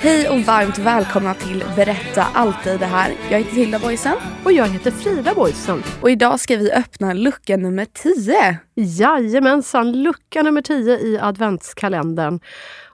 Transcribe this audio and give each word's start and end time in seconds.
Hej 0.00 0.28
och 0.30 0.38
varmt 0.40 0.78
välkomna 0.78 1.34
till 1.34 1.64
Berätta 1.76 2.22
alltid 2.34 2.80
det 2.80 2.86
här. 2.86 3.12
Jag 3.30 3.38
heter 3.38 3.52
Hilda 3.56 3.78
Boysen. 3.78 4.16
Och 4.44 4.52
jag 4.52 4.66
heter 4.66 4.90
Frida 4.90 5.34
Boysen. 5.34 5.82
Och 6.02 6.10
idag 6.10 6.40
ska 6.40 6.56
vi 6.56 6.72
öppna 6.72 7.12
lucka 7.12 7.56
nummer 7.56 7.84
10. 7.84 8.58
Jajamensan, 8.74 10.02
lucka 10.02 10.42
nummer 10.42 10.62
10 10.62 10.98
i 10.98 11.18
adventskalendern. 11.22 12.40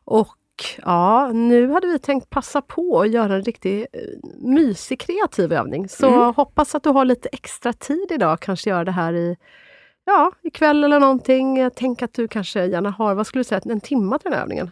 Och 0.05 0.36
ja, 0.84 1.33
nu 1.33 1.70
hade 1.70 1.86
vi 1.86 1.98
tänkt 1.98 2.31
passa 2.31 2.62
på 2.62 3.00
att 3.00 3.11
göra 3.11 3.34
en 3.34 3.42
riktigt 3.42 3.87
eh, 3.92 4.00
mysig 4.48 5.00
kreativ 5.00 5.53
övning. 5.53 5.89
Så 5.89 6.06
Mm. 6.09 6.34
hoppas 6.34 6.75
att 6.75 6.83
du 6.83 6.91
har 6.91 7.05
lite 7.05 7.28
extra 7.33 7.72
tid 7.72 8.06
idag, 8.11 8.41
kanske 8.41 8.70
göra 8.70 8.84
det 8.84 8.92
här 8.92 9.12
i 9.12 9.37
Ja, 10.05 10.33
ikväll 10.42 10.84
eller 10.84 11.00
någonting. 11.00 11.70
Tänk 11.77 12.03
att 12.03 12.14
du 12.14 12.28
kanske 12.28 12.64
gärna 12.66 12.91
har, 12.91 13.14
vad 13.14 13.27
skulle 13.27 13.41
du 13.41 13.44
säga, 13.44 13.61
en 13.64 13.81
timme 13.81 14.19
till 14.19 14.25
den 14.31 14.33
här 14.33 14.42
övningen. 14.42 14.70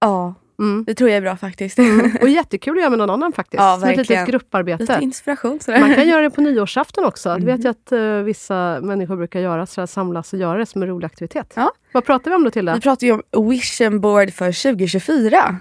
Ja, 0.00 0.34
Mm. 0.58 0.84
det 0.84 0.94
tror 0.94 1.10
jag 1.10 1.16
är 1.16 1.20
bra 1.20 1.36
faktiskt. 1.36 1.78
Och 2.22 2.28
jättekul 2.28 2.76
att 2.76 2.80
göra 2.80 2.90
med 2.90 2.98
någon 2.98 3.10
annan 3.10 3.32
faktiskt. 3.32 3.60
Ja, 3.60 3.78
Som 3.80 3.88
ett 3.88 3.96
litet 3.96 4.26
grupparbete. 4.28 4.82
Lite 4.82 4.98
inspiration 5.02 5.60
sådär. 5.60 5.80
Man 5.80 5.94
kan 5.94 6.08
göra 6.08 6.22
det 6.22 6.30
på 6.30 6.40
nyårsafton 6.40 7.04
också. 7.04 7.36
Det 7.36 7.46
vet 7.46 7.64
jag 7.64 7.70
att 7.70 7.92
eh, 7.92 8.16
vissa 8.16 8.80
människor 8.82 9.16
brukar 9.16 9.40
göra, 9.40 9.66
så 9.66 9.80
där, 9.80 9.86
samlas 9.86 10.32
och 10.32 10.38
göra 10.38 10.58
det 10.58 10.66
som 10.66 10.82
en 10.82 10.88
rolig 10.88 11.06
aktivitet. 11.06 11.52
Ja. 11.56 11.72
Vad 11.92 12.04
pratar 12.04 12.30
vi 12.30 12.36
om 12.36 12.44
då 12.44 12.50
Tilda? 12.50 12.74
Vi 12.74 12.80
pratar 12.80 13.06
ju 13.06 13.12
om 13.30 13.48
vision 13.50 14.00
board 14.00 14.32
för 14.32 14.72
2024. 14.72 15.56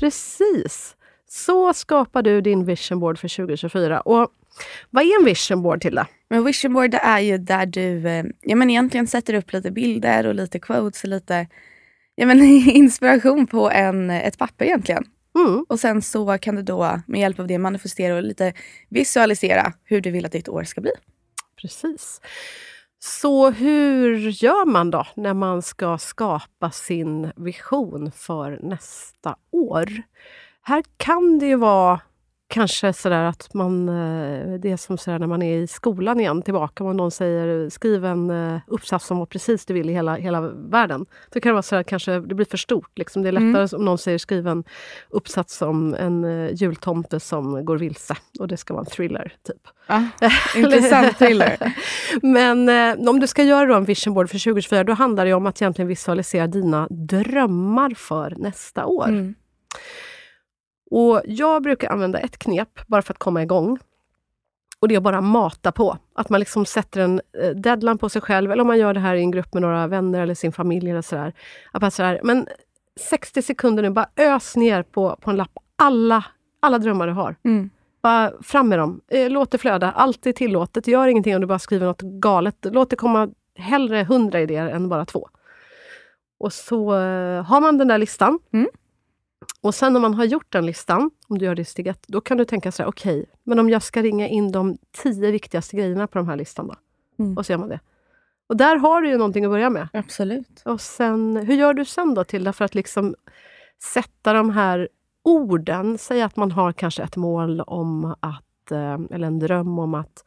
Precis! 0.00 0.96
Så 1.28 1.72
skapar 1.74 2.22
du 2.22 2.40
din 2.40 2.64
vision 2.64 3.00
board 3.00 3.18
för 3.18 3.36
2024. 3.36 4.00
Och 4.00 4.28
vad 4.90 5.04
är 5.04 5.20
en 5.20 5.24
vision 5.24 5.62
board 5.62 5.80
Tilda? 5.80 6.06
Men 6.28 6.44
vision 6.44 6.72
board 6.72 6.94
är 6.94 7.20
ju 7.20 7.38
där 7.38 7.66
du 7.66 8.08
eh, 8.08 8.24
ja, 8.40 8.56
men 8.56 8.70
egentligen 8.70 9.06
sätter 9.06 9.34
upp 9.34 9.52
lite 9.52 9.70
bilder 9.70 10.26
och 10.26 10.34
lite 10.34 10.58
quotes 10.58 11.02
och 11.04 11.08
lite 11.08 11.46
ja, 12.16 12.26
men 12.26 12.42
inspiration 12.68 13.46
på 13.46 13.70
en, 13.70 14.10
ett 14.10 14.38
papper 14.38 14.64
egentligen. 14.64 15.04
Mm. 15.34 15.64
Och 15.68 15.80
sen 15.80 16.02
så 16.02 16.38
kan 16.38 16.56
du 16.56 16.62
då 16.62 17.00
med 17.06 17.20
hjälp 17.20 17.40
av 17.40 17.46
det 17.46 17.58
manifestera 17.58 18.16
och 18.16 18.22
lite 18.22 18.52
visualisera 18.88 19.72
hur 19.84 20.00
du 20.00 20.10
vill 20.10 20.26
att 20.26 20.32
ditt 20.32 20.48
år 20.48 20.64
ska 20.64 20.80
bli. 20.80 20.92
Precis. 21.60 22.20
Så 22.98 23.50
hur 23.50 24.44
gör 24.44 24.66
man 24.66 24.90
då 24.90 25.06
när 25.14 25.34
man 25.34 25.62
ska 25.62 25.98
skapa 25.98 26.70
sin 26.70 27.32
vision 27.36 28.12
för 28.12 28.58
nästa 28.62 29.36
år? 29.50 29.88
Här 30.62 30.84
kan 30.96 31.38
det 31.38 31.46
ju 31.46 31.56
vara 31.56 32.00
kanske 32.48 32.92
sådär 32.92 33.22
att 33.22 33.54
man, 33.54 33.88
eh, 33.88 34.58
det 34.58 34.70
är 34.70 34.76
som 34.76 34.98
sådär 34.98 35.18
när 35.18 35.26
man 35.26 35.42
är 35.42 35.58
i 35.58 35.66
skolan 35.66 36.20
igen, 36.20 36.42
tillbaka, 36.42 36.84
om 36.84 36.96
någon 36.96 37.10
säger 37.10 37.70
skriv 37.70 38.04
en 38.04 38.30
eh, 38.30 38.60
uppsats 38.66 39.06
som 39.06 39.18
var 39.18 39.26
precis 39.26 39.66
du 39.66 39.74
vill 39.74 39.90
i 39.90 39.92
hela, 39.92 40.14
hela 40.14 40.40
världen. 40.40 41.06
Då 41.32 41.40
kan 41.40 41.50
det 41.50 41.52
vara 41.52 41.62
så 41.62 41.76
att 41.76 41.86
kanske 41.86 42.20
det 42.20 42.34
blir 42.34 42.46
för 42.46 42.56
stort. 42.56 42.98
Liksom. 42.98 43.22
Det 43.22 43.28
är 43.28 43.32
lättare 43.32 43.76
om 43.76 43.84
någon 43.84 43.98
säger 43.98 44.18
skriv 44.18 44.48
en 44.48 44.64
uppsats 45.10 45.62
om 45.62 45.94
en 45.94 46.24
eh, 46.24 46.54
jultomte 46.54 47.20
som 47.20 47.64
går 47.64 47.78
vilse 47.78 48.16
och 48.38 48.48
det 48.48 48.56
ska 48.56 48.74
vara 48.74 48.84
en 48.84 48.90
thriller. 48.90 49.32
typ. 49.46 49.68
intressant 50.56 51.18
thriller. 51.18 51.74
Men 52.22 53.08
om 53.08 53.20
du 53.20 53.26
ska 53.26 53.42
göra 53.42 53.76
en 53.76 53.84
vision 53.84 54.14
board 54.14 54.30
för 54.30 54.38
2024, 54.38 54.84
då 54.84 54.92
handlar 54.92 55.26
det 55.26 55.34
om 55.34 55.46
att 55.46 55.62
egentligen 55.62 55.88
visualisera 55.88 56.46
dina 56.46 56.88
drömmar 56.90 57.94
för 57.94 58.34
nästa 58.36 58.86
år. 58.86 59.08
Mm. 59.08 59.34
Och 60.90 61.22
Jag 61.24 61.62
brukar 61.62 61.90
använda 61.90 62.18
ett 62.18 62.38
knep 62.38 62.86
bara 62.86 63.02
för 63.02 63.12
att 63.14 63.18
komma 63.18 63.42
igång. 63.42 63.78
Och 64.80 64.88
det 64.88 64.94
är 64.94 64.96
att 64.96 65.02
bara 65.02 65.20
mata 65.20 65.72
på. 65.72 65.98
Att 66.14 66.28
man 66.28 66.40
liksom 66.40 66.66
sätter 66.66 67.00
en 67.00 67.20
eh, 67.42 67.50
deadline 67.50 67.98
på 67.98 68.08
sig 68.08 68.22
själv, 68.22 68.52
eller 68.52 68.60
om 68.60 68.66
man 68.66 68.78
gör 68.78 68.94
det 68.94 69.00
här 69.00 69.14
i 69.14 69.20
en 69.20 69.30
grupp 69.30 69.54
med 69.54 69.62
några 69.62 69.86
vänner 69.86 70.20
eller 70.20 70.34
sin 70.34 70.52
familj. 70.52 70.90
eller 70.90 71.02
sådär. 71.02 71.32
Att 71.72 71.80
bara 71.80 71.90
sådär, 71.90 72.20
men 72.22 72.48
60 73.00 73.42
sekunder 73.42 73.82
nu, 73.82 73.90
bara 73.90 74.08
ös 74.16 74.56
ner 74.56 74.82
på, 74.82 75.16
på 75.20 75.30
en 75.30 75.36
lapp 75.36 75.58
alla, 75.76 76.24
alla 76.60 76.78
drömmar 76.78 77.06
du 77.06 77.12
har. 77.12 77.36
Mm. 77.44 77.70
Bara 78.02 78.32
fram 78.42 78.68
med 78.68 78.78
dem. 78.78 79.00
Eh, 79.08 79.30
Låt 79.30 79.50
det 79.50 79.58
flöda. 79.58 79.90
Allt 79.90 80.26
är 80.26 80.32
tillåtet. 80.32 80.86
Gör 80.86 81.08
ingenting 81.08 81.34
om 81.34 81.40
du 81.40 81.46
bara 81.46 81.58
skriver 81.58 81.86
något 81.86 82.02
galet. 82.02 82.56
Låt 82.62 82.90
det 82.90 82.96
komma 82.96 83.28
hellre 83.58 84.04
hundra 84.04 84.40
idéer 84.40 84.66
än 84.66 84.88
bara 84.88 85.04
två. 85.04 85.28
Och 86.38 86.52
så 86.52 86.94
eh, 86.94 87.42
har 87.44 87.60
man 87.60 87.78
den 87.78 87.88
där 87.88 87.98
listan. 87.98 88.38
Mm. 88.52 88.68
Och 89.60 89.74
sen 89.74 89.92
när 89.92 90.00
man 90.00 90.14
har 90.14 90.24
gjort 90.24 90.52
den 90.52 90.66
listan, 90.66 91.10
om 91.28 91.38
du 91.38 91.44
gör 91.44 91.54
det 91.54 91.62
i 91.62 91.64
steg 91.64 91.86
ett, 91.86 92.04
då 92.06 92.20
kan 92.20 92.36
du 92.36 92.44
tänka 92.44 92.72
så 92.72 92.82
här, 92.82 92.90
okej, 92.90 93.26
men 93.44 93.58
om 93.58 93.70
jag 93.70 93.82
ska 93.82 94.02
ringa 94.02 94.28
in 94.28 94.52
de 94.52 94.78
tio 95.02 95.30
viktigaste 95.30 95.76
grejerna 95.76 96.06
på 96.06 96.18
de 96.18 96.28
här 96.28 96.36
listan 96.36 96.66
då? 96.66 96.74
Mm. 97.18 97.36
Och 97.36 97.46
så 97.46 97.52
gör 97.52 97.58
man 97.58 97.68
det. 97.68 97.80
Och 98.46 98.56
där 98.56 98.76
har 98.76 99.02
du 99.02 99.08
ju 99.08 99.16
någonting 99.16 99.44
att 99.44 99.50
börja 99.50 99.70
med. 99.70 99.88
Absolut. 99.92 100.62
Och 100.64 100.80
sen, 100.80 101.36
hur 101.36 101.54
gör 101.54 101.74
du 101.74 101.84
sen 101.84 102.14
då 102.14 102.24
Tilda 102.24 102.52
för 102.52 102.64
att 102.64 102.74
liksom 102.74 103.14
sätta 103.94 104.32
de 104.32 104.50
här 104.50 104.88
orden? 105.22 105.98
Säg 105.98 106.22
att 106.22 106.36
man 106.36 106.50
har 106.50 106.72
kanske 106.72 107.02
ett 107.02 107.16
mål 107.16 107.60
om 107.60 108.04
att, 108.20 108.70
eh, 108.70 108.98
eller 109.10 109.26
en 109.26 109.38
dröm 109.38 109.78
om 109.78 109.94
att, 109.94 110.24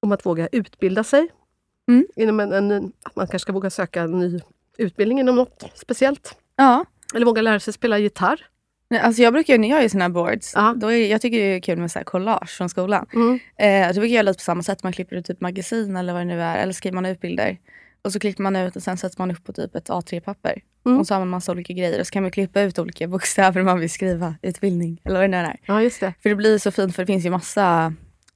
om 0.00 0.12
att 0.12 0.26
våga 0.26 0.48
utbilda 0.52 1.04
sig. 1.04 1.28
Mm. 1.88 2.06
Inom 2.16 2.40
en, 2.40 2.52
en, 2.52 2.92
att 3.02 3.16
man 3.16 3.26
kanske 3.26 3.38
ska 3.38 3.52
våga 3.52 3.70
söka 3.70 4.02
en 4.02 4.18
ny 4.18 4.40
utbildning 4.78 5.20
inom 5.20 5.34
något 5.34 5.64
speciellt. 5.74 6.38
Ja. 6.56 6.84
Eller 7.14 7.26
våga 7.26 7.42
lära 7.42 7.60
sig 7.60 7.72
spela 7.72 7.98
gitarr. 7.98 8.40
Nej, 8.90 9.00
Alltså 9.00 9.22
jag 9.22 9.32
brukar 9.32 9.58
när 9.58 9.68
jag 9.70 9.82
gör 9.82 9.88
såna 9.88 10.04
här 10.04 10.08
boards, 10.08 10.52
Ja. 10.54 10.74
då 10.76 10.92
är, 10.92 11.10
jag 11.10 11.20
tycker 11.20 11.38
det 11.38 11.44
är 11.56 11.60
kul 11.60 11.78
med 11.78 11.90
så 11.90 11.98
här 11.98 12.04
collage 12.04 12.50
från 12.50 12.68
skolan. 12.68 13.06
Mm. 13.14 13.38
Eh, 13.58 13.88
då 13.88 13.92
brukar 14.00 14.00
jag 14.00 14.10
göra 14.10 14.22
lite 14.22 14.36
på 14.38 14.42
samma 14.42 14.62
sätt. 14.62 14.82
Man 14.82 14.92
klipper 14.92 15.16
ut 15.16 15.26
typ 15.26 15.40
magasin 15.40 15.96
eller 15.96 16.12
vad 16.12 16.20
det 16.20 16.26
nu 16.26 16.42
är. 16.42 16.56
Eller 16.56 16.72
skriver 16.72 16.94
man 16.94 17.06
ut 17.06 17.20
bilder. 17.20 17.58
Och 18.02 18.12
så 18.12 18.18
klipper 18.20 18.42
man 18.42 18.56
ut 18.56 18.76
och 18.76 18.82
sen 18.82 18.96
sätter 18.96 19.18
man 19.18 19.30
upp 19.30 19.44
på 19.44 19.52
typ 19.52 19.74
ett 19.76 19.88
A3-papper. 19.88 20.60
Mm. 20.86 20.98
Och 20.98 21.06
så 21.06 21.14
har 21.14 21.18
man 21.20 21.28
massa 21.28 21.52
olika 21.52 21.72
grejer. 21.72 22.00
Och 22.00 22.06
så 22.06 22.10
kan 22.12 22.22
man 22.22 22.30
klippa 22.32 22.60
ut 22.60 22.78
olika 22.78 23.06
bokstäver 23.08 23.62
man 23.62 23.80
vill 23.80 23.90
skriva. 23.90 24.34
Utbildning 24.42 25.00
eller 25.04 25.14
vad 25.14 25.24
det 25.24 25.28
nu 25.28 25.36
är. 25.36 25.56
Ja, 25.66 25.82
just 25.82 26.00
det. 26.00 26.14
För 26.22 26.28
det 26.28 26.34
blir 26.36 26.58
så 26.58 26.70
fint 26.70 26.94
för 26.96 27.02
det 27.02 27.06
finns 27.06 27.26
ju 27.26 27.30
massa 27.30 27.94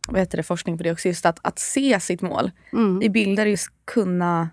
vad 0.09 0.21
heter 0.21 0.37
det, 0.37 0.43
forskning 0.43 0.79
på 0.79 0.85
det 0.85 0.93
också. 0.93 1.09
Just 1.09 1.27
att, 1.27 1.39
att 1.43 1.59
se 1.59 2.01
sitt 2.01 2.21
mål 2.23 2.51
Mm. 2.73 3.03
i 3.03 3.09
bilder. 3.09 3.47
Just 3.47 3.69
kunna 3.85 4.49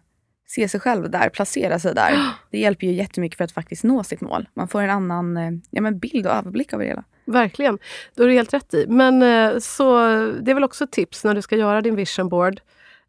se 0.49 0.69
sig 0.69 0.79
själv 0.79 1.09
där, 1.09 1.29
placera 1.29 1.79
sig 1.79 1.95
där. 1.95 2.19
Det 2.51 2.59
hjälper 2.59 2.87
ju 2.87 2.93
jättemycket 2.93 3.37
för 3.37 3.43
att 3.43 3.51
faktiskt 3.51 3.83
nå 3.83 4.03
sitt 4.03 4.21
mål. 4.21 4.49
Man 4.53 4.67
får 4.67 4.81
en 4.81 4.89
annan 4.89 5.37
eh, 5.37 5.51
ja, 5.69 5.81
men 5.81 5.99
bild 5.99 6.27
och 6.27 6.33
överblick 6.33 6.73
av 6.73 6.79
det 6.79 6.85
hela. 6.85 7.03
Verkligen. 7.25 7.77
Det 8.15 8.21
har 8.23 8.27
du 8.27 8.33
helt 8.35 8.53
rätt 8.53 8.73
i. 8.73 8.85
Men 8.87 9.21
eh, 9.21 9.59
så 9.59 9.97
det 10.41 10.51
är 10.51 10.53
väl 10.53 10.63
också 10.63 10.83
ett 10.83 10.91
tips 10.91 11.23
när 11.23 11.35
du 11.35 11.41
ska 11.41 11.55
göra 11.55 11.81
din 11.81 11.95
vision 11.95 12.29
board. 12.29 12.61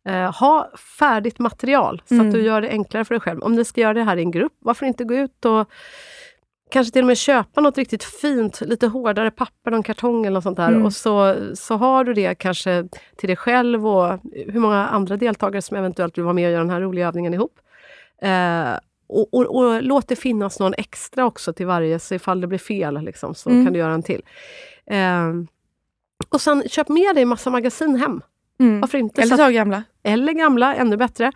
Eh, 0.09 0.33
ha 0.41 0.71
färdigt 0.99 1.39
material 1.39 2.03
så 2.09 2.15
Mm. 2.15 2.27
att 2.29 2.35
du 2.35 2.43
gör 2.43 2.61
det 2.61 2.69
enklare 2.71 3.05
för 3.05 3.15
dig 3.15 3.21
själv. 3.21 3.41
Om 3.43 3.57
du 3.57 3.65
ska 3.65 3.81
göra 3.81 3.95
det 3.95 4.03
här 4.05 4.17
i 4.17 4.21
en 4.23 4.31
grupp, 4.31 4.53
varför 4.59 4.87
inte 4.87 5.05
gå 5.05 5.15
ut 5.15 5.45
och 5.45 5.71
kanske 6.71 6.93
till 6.93 7.03
och 7.03 7.07
med 7.07 7.17
köpa 7.19 7.61
något 7.61 7.79
riktigt 7.79 8.05
fint, 8.05 8.61
lite 8.61 8.87
hårdare 8.87 9.31
papper, 9.31 9.71
någon 9.71 9.83
kartong 9.83 10.27
eller 10.27 10.35
något 10.35 10.43
sånt 10.43 10.57
där. 10.57 10.69
Mm. 10.69 10.85
Och 10.85 10.93
så, 10.93 11.37
så 11.55 11.75
har 11.77 12.05
du 12.05 12.15
det 12.15 12.35
kanske 12.35 12.89
till 13.17 13.27
dig 13.27 13.37
själv 13.37 13.87
och 13.87 14.19
hur 14.33 14.61
många 14.61 14.87
andra 14.89 15.17
deltagare 15.17 15.63
som 15.63 15.77
eventuellt 15.77 16.19
vill 16.19 16.25
vara 16.25 16.35
med 16.35 16.47
och 16.47 16.53
göra 16.53 16.63
den 16.63 16.71
här 16.71 16.81
roliga 16.81 17.09
övningen 17.09 17.35
ihop. 17.35 17.59
Eh, 18.23 18.73
och, 19.09 19.35
och, 19.35 19.57
och 19.57 19.83
låt 19.83 20.09
det 20.09 20.17
finnas 20.17 20.61
någon 20.61 20.75
extra 20.79 21.25
också 21.27 21.53
till 21.53 21.67
varje, 21.67 21.99
så 21.99 22.15
ifall 22.15 22.41
det 22.41 22.47
blir 22.47 22.59
fel 22.59 23.01
liksom, 23.05 23.35
så 23.35 23.51
Mm. 23.51 23.65
kan 23.65 23.73
du 23.73 23.79
göra 23.79 23.93
en 23.93 24.03
till. 24.03 24.23
Eh, 24.87 25.29
och 26.29 26.41
sen 26.41 26.63
köp 26.69 26.89
med 26.89 27.15
dig 27.15 27.25
massa 27.25 27.51
magasin 27.51 27.97
hem. 27.97 28.21
Mm. 28.61 28.81
Varför 28.81 28.99
inte? 28.99 29.23
Eller 29.23 29.37
ta 29.37 29.49
gamla. 29.51 29.83
Eller 30.03 30.33
gamla, 30.33 30.75
ännu 30.75 30.97
bättre. 30.97 31.27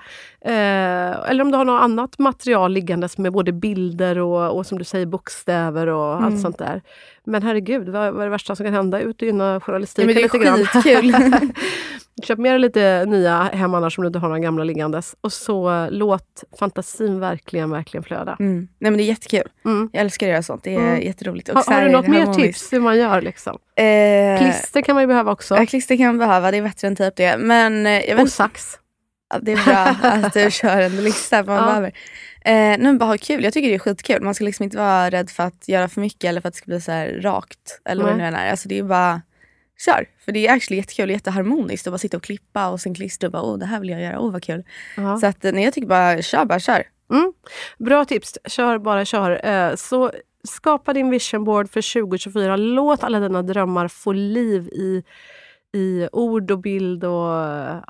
Eh, 0.44 1.31
eller 1.31 1.40
om 1.40 1.50
du 1.50 1.56
har 1.56 1.64
något 1.64 1.82
annat 1.82 2.19
material 2.19 2.72
liggandes 2.72 3.19
med 3.19 3.32
både 3.32 3.52
bilder 3.52 4.19
och, 4.19 4.56
och 4.56 4.66
som 4.66 4.78
du 4.78 4.84
säger 4.84 5.06
bokstäver 5.06 5.87
och 5.87 6.14
allt 6.14 6.26
Mm. 6.28 6.38
sånt 6.40 6.58
där. 6.58 6.82
Men 7.25 7.43
herregud, 7.43 7.88
vad, 7.88 8.12
vad 8.12 8.20
är 8.20 8.25
det 8.25 8.31
värsta 8.31 8.56
som 8.56 8.64
kan 8.66 8.75
hända? 8.75 9.00
Ut 9.00 9.22
och 9.22 9.26
gynna 9.26 9.61
journalistiken 9.61 10.06
men 10.06 10.14
det 10.14 10.20
är 10.20 10.22
lite 10.22 10.38
grann. 10.38 10.66
skitkul. 10.66 11.14
Köp 12.22 12.38
med 12.38 12.52
dig 12.52 12.58
lite 12.58 13.05
nya 13.08 13.43
hem 13.43 13.75
annars 13.75 13.99
om 13.99 14.02
du 14.05 14.06
inte 14.06 14.19
har 14.19 14.28
några 14.28 14.40
gamla 14.40 14.64
liggandes. 14.64 15.16
Och 15.20 15.32
så 15.32 15.88
låt 15.90 16.44
fantasin 16.58 17.20
verkligen, 17.20 17.70
verkligen 17.70 18.05
flöda. 18.05 18.37
Mm. 18.40 18.69
Nej 18.78 18.90
men 18.90 18.96
det 18.99 19.02
är 19.02 19.06
jättekul. 19.06 19.49
Mm. 19.64 19.90
Jag 19.93 20.00
älskar 20.00 20.26
att 20.26 20.31
göra 20.31 20.43
sånt. 20.43 20.62
Det 20.64 20.75
är 20.75 20.78
Mm. 20.78 21.00
jätteroligt. 21.02 21.49
Och 21.49 21.58
Har, 21.58 21.75
har 21.75 21.82
du 21.84 21.90
något 21.90 22.06
mer 22.08 22.26
tips 22.34 22.72
hur 22.72 22.81
man 22.81 22.99
gör? 22.99 23.20
Liksom? 23.22 23.58
Eh, 23.76 24.38
Klister 24.43 24.81
kan 24.82 24.94
man 24.94 25.02
ju 25.02 25.06
behöva 25.06 25.32
också. 25.32 25.55
Ja, 25.56 25.66
klister 25.66 25.96
kan 25.96 26.06
man 26.06 26.19
behöva. 26.19 26.50
Det 26.50 26.56
är 26.56 26.62
bättre 26.62 26.88
än 26.88 26.96
tejp 26.96 27.22
det. 27.31 27.37
Men 27.38 27.87
eh, 27.87 27.93
jag 27.93 28.00
vet. 28.00 28.08
Ja, 28.08 28.22
det 29.43 29.53
är 29.53 29.65
bra 29.65 30.09
att 30.11 30.32
du 30.32 30.50
kör 30.50 30.81
en 30.81 30.97
lista 31.05 31.43
man 31.43 31.56
Ja. 31.56 31.67
behöver. 31.67 31.93
Eh, 32.44 32.79
nej, 32.79 32.94
bara 32.94 33.05
ha 33.05 33.19
kul. 33.19 33.44
Jag 33.44 33.53
tycker 33.53 33.69
det 33.69 33.75
är 33.75 33.79
skitkul. 33.79 34.23
Man 34.23 34.35
ska 34.35 34.44
liksom 34.44 34.65
inte 34.65 34.76
vara 34.76 35.11
rädd 35.11 35.31
för 35.31 35.43
att 35.43 35.69
göra 35.69 35.88
för 35.88 36.00
mycket 36.00 36.25
eller 36.25 36.41
för 36.41 36.49
att 36.49 36.55
det 36.55 36.59
ska 36.59 36.67
bli 36.67 36.81
så 36.81 36.93
rakt. 37.29 37.81
Eller 37.85 38.05
vad 38.05 38.12
det 38.12 38.17
nu 38.17 38.25
än 38.25 38.35
är. 38.35 38.50
Alltså 38.50 38.69
det 38.69 38.79
är 38.79 38.82
bara 38.82 39.23
kör. 39.85 40.06
För 40.25 40.32
det 40.32 40.47
är 40.47 40.53
actually 40.53 40.76
jättekul 40.81 41.09
och 41.09 41.12
jätteharmoniskt 41.12 41.87
att 41.87 41.93
bara 41.93 41.99
sitta 41.99 42.17
och 42.17 42.23
klippa 42.23 42.69
och 42.69 42.81
sen 42.81 42.94
klistra 42.94 43.26
och 43.29 43.32
bara 43.32 43.43
åh 43.43 43.59
det 43.59 43.67
här 43.67 43.81
vill 43.81 43.88
jag 43.91 44.00
göra, 44.03 44.21
åh 44.21 44.32
vad 44.32 44.43
kul. 44.43 44.65
Ja. 44.97 45.17
Så 45.19 45.26
att, 45.26 45.43
nej, 45.43 45.65
jag 45.65 45.75
tycker 45.75 45.88
bara 45.88 46.23
kör, 46.23 46.44
bara 46.44 46.61
kör. 46.61 46.82
Mm. 47.12 47.32
Bra 47.79 48.05
tips. 48.05 48.38
Kör 48.47 48.79
bara 48.79 49.05
kör. 49.05 49.47
Eh, 49.47 49.75
Så 49.76 50.12
skapa 50.49 50.93
din 50.93 51.11
vision 51.11 51.44
board 51.44 51.71
för 51.71 51.93
2024. 52.03 52.56
Låt 52.56 53.05
alla 53.05 53.21
dina 53.21 53.43
drömmar 53.43 53.88
få 53.88 54.12
liv 54.12 54.69
i, 54.69 55.03
i 55.75 56.09
ord 56.12 56.50
och 56.50 56.59
bild 56.59 57.05
och 57.05 57.31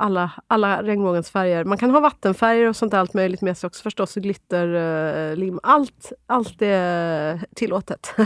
alla, 0.03 0.31
alla 0.47 0.83
regnbågens 0.83 1.31
färger. 1.31 1.65
Man 1.65 1.79
kan 1.79 1.91
ha 1.91 2.01
vattenfärger 2.01 2.69
och 2.69 2.77
sånt 2.77 2.91
där, 2.91 2.99
allt 2.99 3.15
möjligt 3.15 3.41
med 3.41 3.59
sig 3.59 3.67
också 3.67 3.83
förstås. 3.83 4.17
och 4.17 4.23
Glitter, 4.23 4.75
eh, 4.75 5.37
lim. 5.37 5.61
Allt, 5.63 6.13
allt 6.27 6.63
är 6.63 7.41
tillåtet. 7.55 8.15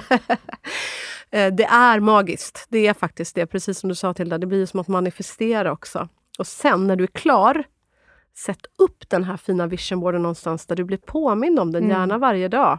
Eh, 1.30 1.52
det 1.54 1.64
är 1.64 2.00
magiskt. 2.00 2.66
Det 2.68 2.86
är 2.86 2.94
faktiskt 2.94 3.34
det. 3.34 3.46
Precis 3.46 3.78
som 3.78 3.88
du 3.88 3.94
sa 3.94 4.14
till 4.14 4.28
Det 4.28 4.46
blir 4.46 4.66
som 4.66 4.80
att 4.80 4.88
manifestera 4.88 5.72
också. 5.72 6.08
Och 6.38 6.46
sen 6.46 6.86
när 6.86 6.96
du 6.96 7.04
är 7.04 7.08
klar 7.08 7.64
Sätt 8.38 8.66
upp 8.78 9.08
den 9.08 9.24
här 9.24 9.36
fina 9.36 9.66
visionboarden 9.66 10.22
någonstans 10.22 10.66
där 10.66 10.76
du 10.76 10.84
blir 10.84 10.98
påmind 10.98 11.58
om 11.58 11.72
den, 11.72 11.84
Mm. 11.84 11.96
gärna 11.96 12.18
varje 12.18 12.48
dag. 12.48 12.78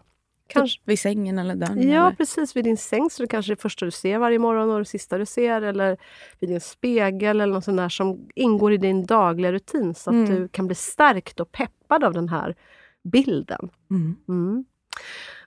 Kanske, 0.53 0.81
vid 0.85 0.99
sängen 0.99 1.39
eller 1.39 1.55
dörren. 1.55 1.89
ja, 1.89 2.07
eller. 2.07 2.15
precis. 2.15 2.55
Vid 2.55 2.63
din 2.63 2.77
säng, 2.77 3.09
så 3.09 3.23
det 3.23 3.27
kanske 3.27 3.51
är 3.51 3.55
det 3.55 3.61
första 3.61 3.85
du 3.85 3.91
ser 3.91 4.17
varje 4.17 4.39
morgon 4.39 4.71
och 4.71 4.79
det 4.79 4.85
sista 4.85 5.17
du 5.17 5.25
ser. 5.25 5.61
Eller 5.61 5.97
vid 6.39 6.49
din 6.49 6.61
spegel 6.61 7.41
eller 7.41 7.53
något 7.53 7.63
sånt 7.65 7.77
där 7.77 7.89
som 7.89 8.27
ingår 8.35 8.73
i 8.73 8.77
din 8.77 9.05
dagliga 9.05 9.51
rutin 9.51 9.95
så 9.95 10.09
att 10.09 10.13
Mm. 10.13 10.35
du 10.35 10.47
kan 10.47 10.67
bli 10.67 10.75
stärkt 10.75 11.39
och 11.39 11.51
peppad 11.51 12.03
av 12.03 12.13
den 12.13 12.29
här 12.29 12.55
bilden. 13.03 13.69
Mm. 13.91 14.15
Mm. 14.27 14.65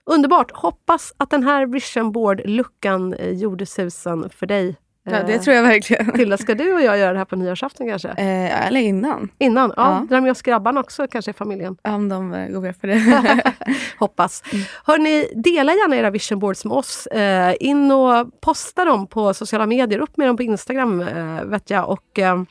Underbart! 0.05 0.51
Hoppas 0.51 1.13
att 1.17 1.29
den 1.29 1.43
här 1.43 1.65
vision 1.65 2.11
board-luckan 2.11 3.13
eh, 3.13 3.31
gjorde 3.31 3.65
susen 3.65 4.29
för 4.29 4.45
dig. 4.45 4.75
Ja, 5.05 5.23
det 5.27 5.39
tror 5.39 5.55
jag 5.55 5.63
verkligen. 5.63 6.11
Tilda, 6.11 6.37
ska 6.37 6.55
du 6.55 6.73
och 6.73 6.81
jag 6.81 6.97
göra 6.97 7.11
det 7.11 7.17
här 7.17 7.25
på 7.25 7.35
nyårsafton 7.35 7.87
kanske? 7.89 8.07
Eh, 8.09 8.67
eller 8.67 8.79
innan. 8.81 9.29
Innan? 9.39 9.73
Ja, 9.77 9.83
Ja. 10.01 10.05
dra 10.09 10.21
med 10.21 10.31
oss 10.31 10.41
grabbarna 10.41 10.79
också 10.79 11.07
kanske 11.07 11.31
i 11.31 11.33
familjen. 11.33 11.77
Om 11.83 12.09
de 12.09 12.33
eh, 12.33 12.47
går 12.47 12.61
med 12.61 12.81
på 12.81 12.87
det. 12.87 13.43
Hoppas. 13.99 14.43
Hörni, 14.85 15.27
dela 15.35 15.71
gärna 15.73 15.95
era 15.95 16.09
vision 16.09 16.39
boards 16.39 16.65
med 16.65 16.73
oss. 16.77 17.07
Eh, 17.07 17.55
in 17.59 17.91
och 17.91 18.41
posta 18.41 18.85
dem 18.85 19.07
på 19.07 19.33
sociala 19.33 19.65
medier. 19.65 19.99
Upp 19.99 20.17
med 20.17 20.27
dem 20.27 20.37
på 20.37 20.43
Instagram 20.43 21.01
eh, 21.01 21.43
vet 21.43 21.69
jag. 21.69 21.89
Och, 21.89 22.19
eh, 22.19 22.43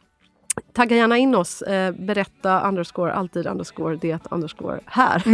tagga 0.72 0.96
gärna 0.96 1.18
in 1.18 1.34
oss. 1.34 1.62
Eh, 1.62 1.92
berätta 1.92 2.68
underscore, 2.68 3.12
alltid 3.12 3.46
underscore, 3.46 3.96
det 3.96 4.18
underscore 4.30 4.80
här. 4.86 5.22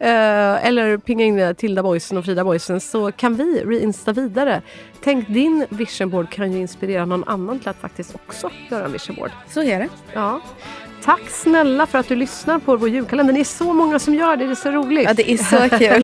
eh, 0.00 0.66
eller 0.66 0.98
pinga 0.98 1.24
in 1.24 1.54
Tilda 1.54 1.82
Boysen 1.82 2.18
och 2.18 2.24
Frida 2.24 2.44
Boysen 2.44 2.80
så 2.80 3.12
kan 3.12 3.34
vi 3.34 3.64
reinsta 3.64 4.12
vidare. 4.12 4.62
Tänk 5.02 5.28
din 5.28 5.66
vision 5.68 6.10
board 6.10 6.30
kan 6.30 6.52
ju 6.52 6.58
inspirera 6.58 7.04
någon 7.04 7.24
annan 7.24 7.58
till 7.58 7.68
att 7.68 7.80
faktiskt 7.80 8.14
också 8.14 8.50
göra 8.70 8.84
en 8.84 8.92
vision 8.92 9.16
board. 9.16 9.30
Så 9.48 9.62
är 9.62 9.78
det. 9.78 9.88
Ja. 10.12 10.40
Tack 11.02 11.30
snälla 11.30 11.86
för 11.86 11.98
att 11.98 12.08
du 12.08 12.16
lyssnar 12.16 12.58
på 12.58 12.76
vår 12.76 12.88
julkalender. 12.88 13.34
Det 13.34 13.40
är 13.40 13.44
så 13.44 13.72
många 13.72 13.98
som 13.98 14.14
gör 14.14 14.36
det, 14.36 14.44
det 14.46 14.50
är 14.50 14.54
så 14.54 14.70
roligt. 14.70 15.04
Ja, 15.04 15.14
det 15.14 15.32
är 15.32 15.36
så 15.36 15.76
kul. 15.78 16.03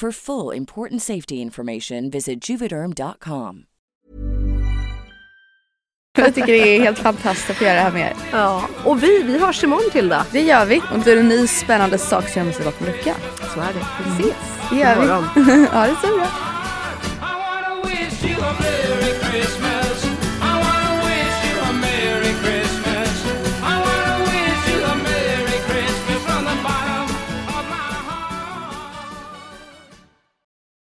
For 0.00 0.12
full 0.12 0.56
important 0.56 1.02
safety 1.02 1.34
information, 1.34 2.10
visit 2.10 2.50
juvederm.com. 2.50 3.64
Jag 6.18 6.34
tycker 6.34 6.52
det 6.52 6.76
är 6.76 6.80
helt 6.80 6.98
fantastiskt 6.98 7.50
att 7.50 7.56
få 7.56 7.64
göra 7.64 7.74
det 7.74 7.80
här 7.80 7.92
med 7.92 8.00
er. 8.00 8.16
Ja. 8.32 8.68
Och 8.84 9.02
vi, 9.02 9.22
vi 9.22 9.38
hörs 9.38 9.64
imorgon 9.64 9.90
Tilda. 9.92 10.26
Det 10.32 10.42
gör 10.42 10.66
vi. 10.66 10.78
Och 10.78 10.98
då 11.04 11.10
är 11.10 11.14
det 11.14 11.20
en 11.20 11.28
ny 11.28 11.46
spännande 11.46 11.98
sak 11.98 12.28
som 12.28 12.40
jag 12.40 12.46
måste 12.46 12.64
bakom 12.64 12.86
luckan. 12.86 13.14
Så 13.54 13.60
är 13.60 13.72
det. 13.72 13.86
Vi 14.04 14.22
ses 14.22 14.36
Det 14.70 14.76
gör 14.76 15.00
vi. 15.00 15.06
ja, 15.72 15.86
det 15.86 15.90
är 15.90 16.08
så 16.08 16.16
bra. 16.16 16.26